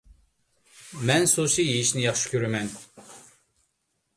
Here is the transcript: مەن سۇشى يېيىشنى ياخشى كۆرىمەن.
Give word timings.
مەن 1.09 1.27
سۇشى 1.33 1.65
يېيىشنى 1.67 2.07
ياخشى 2.07 2.33
كۆرىمەن. 2.33 2.73